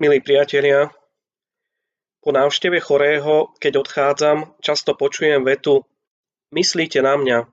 [0.00, 0.88] Milí priatelia,
[2.24, 5.84] po návšteve chorého, keď odchádzam, často počujem vetu
[6.56, 7.44] Myslíte na mňa.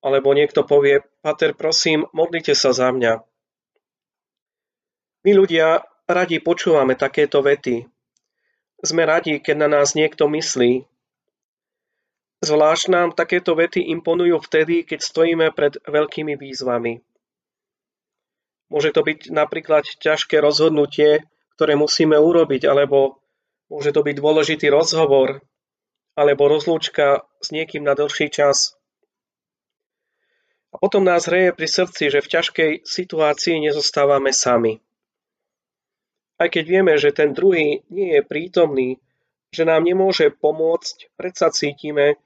[0.00, 3.20] Alebo niekto povie Pater, prosím, modlite sa za mňa.
[5.28, 7.84] My ľudia radi počúvame takéto vety.
[8.80, 10.88] Sme radi, keď na nás niekto myslí.
[12.40, 17.04] Zvlášť nám takéto vety imponujú vtedy, keď stojíme pred veľkými výzvami.
[18.72, 21.28] Môže to byť napríklad ťažké rozhodnutie,
[21.60, 23.20] ktoré musíme urobiť, alebo
[23.68, 25.44] môže to byť dôležitý rozhovor,
[26.16, 28.80] alebo rozlúčka s niekým na dlhší čas.
[30.72, 34.80] A potom nás hreje pri srdci, že v ťažkej situácii nezostávame sami.
[36.40, 38.96] Aj keď vieme, že ten druhý nie je prítomný,
[39.52, 42.16] že nám nemôže pomôcť, predsa cítime,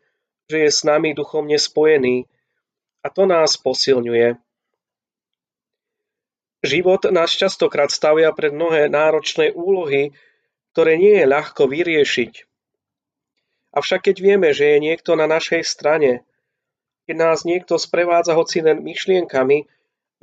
[0.46, 2.30] že je s nami duchovne spojený
[3.02, 4.43] a to nás posilňuje.
[6.64, 10.16] Život nás častokrát stavia pred mnohé náročné úlohy,
[10.72, 12.32] ktoré nie je ľahko vyriešiť.
[13.76, 16.24] Avšak keď vieme, že je niekto na našej strane,
[17.04, 19.68] keď nás niekto sprevádza hoci len myšlienkami,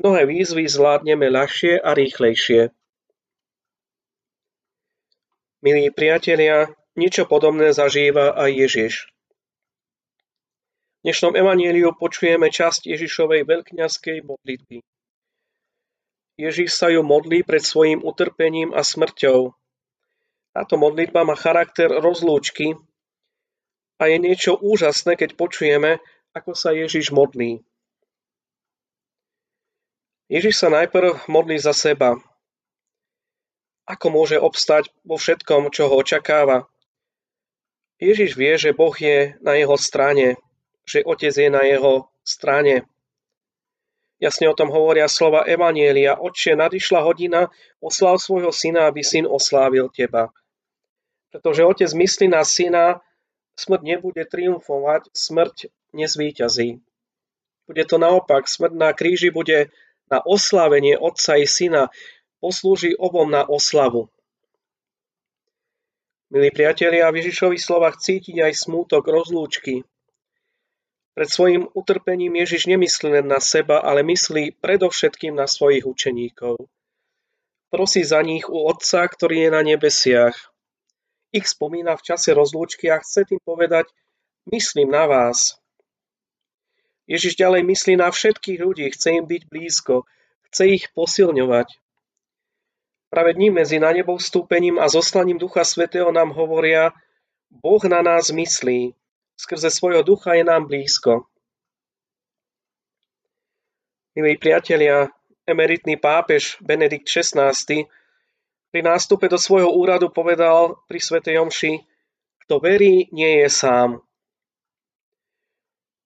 [0.01, 2.73] mnohé výzvy zvládneme ľahšie a rýchlejšie.
[5.61, 8.93] Milí priatelia, niečo podobné zažíva aj Ježiš.
[11.05, 14.81] V dnešnom evaníliu počujeme časť Ježišovej veľkňazskej modlitby.
[16.41, 19.53] Ježiš sa ju modlí pred svojim utrpením a smrťou.
[20.57, 22.73] Táto modlitba má charakter rozlúčky
[24.01, 26.01] a je niečo úžasné, keď počujeme,
[26.33, 27.61] ako sa Ježiš modlí.
[30.33, 32.17] Ježiš sa najprv modlí za seba.
[33.85, 36.65] Ako môže obstať vo všetkom, čo ho očakáva?
[38.01, 40.41] Ježiš vie, že Boh je na jeho strane,
[40.89, 42.89] že Otec je na jeho strane.
[44.21, 46.13] Jasne o tom hovoria slova Evanielia.
[46.13, 47.49] Otče, nadišla hodina,
[47.81, 50.29] oslav svojho syna, aby syn oslávil teba.
[51.33, 53.01] Pretože otec myslí na syna,
[53.57, 56.77] smrť nebude triumfovať, smrť nezvíťazí.
[57.65, 59.73] Bude to naopak, smrť na kríži bude
[60.05, 61.89] na oslávenie otca i syna,
[62.37, 64.13] poslúži obom na oslavu.
[66.29, 69.81] Milí priatelia, v Ježišových slovách cítiť aj smútok rozlúčky,
[71.11, 76.55] pred svojim utrpením Ježiš nemyslí len na seba, ale myslí predovšetkým na svojich učeníkov.
[77.71, 80.35] Prosí za nich u Otca, ktorý je na nebesiach.
[81.31, 83.87] Ich spomína v čase rozlúčky a chce tým povedať,
[84.51, 85.55] myslím na vás.
[87.07, 90.03] Ježiš ďalej myslí na všetkých ľudí, chce im byť blízko,
[90.51, 91.67] chce ich posilňovať.
[93.11, 96.95] Práve dní medzi na nebo vstúpením a zoslaním Ducha Svetého nám hovoria,
[97.51, 98.95] Boh na nás myslí,
[99.41, 101.25] skrze svojho ducha je nám blízko.
[104.13, 105.09] Milí priatelia,
[105.49, 107.49] emeritný pápež Benedikt XVI
[108.69, 111.73] pri nástupe do svojho úradu povedal pri Svetej Omši,
[112.45, 113.97] kto verí, nie je sám.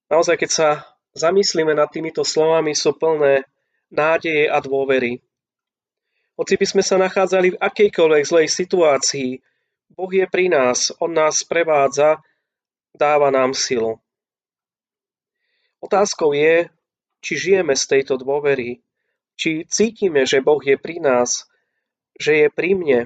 [0.07, 0.69] Naozaj, keď sa
[1.17, 3.43] zamyslíme nad týmito slovami, sú plné
[3.91, 5.19] nádeje a dôvery.
[6.39, 9.29] Hoci by sme sa nachádzali v akejkoľvek zlej situácii,
[9.91, 12.21] Boh je pri nás, On nás prevádza
[12.95, 13.99] dáva nám silu.
[15.83, 16.71] Otázkou je,
[17.21, 18.81] či žijeme z tejto dôvery,
[19.37, 21.45] či cítime, že Boh je pri nás,
[22.15, 22.99] že je pri mne,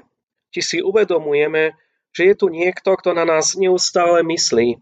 [0.54, 1.74] či si uvedomujeme,
[2.14, 4.78] že je tu niekto, kto na nás neustále myslí.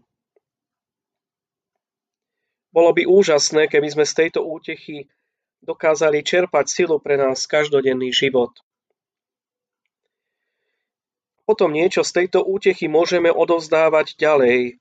[2.69, 5.09] Bolo by úžasné, keby sme z tejto útechy
[5.65, 8.53] dokázali čerpať silu pre nás každodenný život.
[11.49, 14.77] Potom niečo z tejto útechy môžeme odovzdávať ďalej,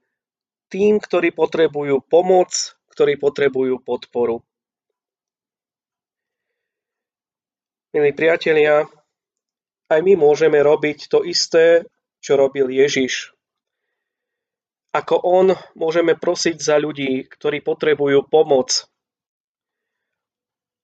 [0.68, 4.44] tým, ktorí potrebujú pomoc, ktorí potrebujú podporu.
[7.96, 8.84] Milí priatelia,
[9.88, 11.88] aj my môžeme robiť to isté,
[12.20, 13.32] čo robil Ježiš.
[14.92, 18.84] Ako on môžeme prosiť za ľudí, ktorí potrebujú pomoc.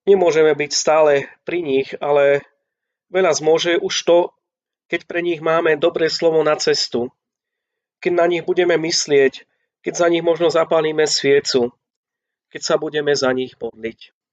[0.09, 2.45] Nemôžeme byť stále pri nich, ale
[3.13, 4.19] veľa zmôže už to,
[4.89, 7.09] keď pre nich máme dobré slovo na cestu.
[8.05, 9.45] Keď na nich budeme myslieť,
[9.85, 11.69] keď za nich možno zapálime sviecu,
[12.49, 14.24] keď sa budeme za nich modliť.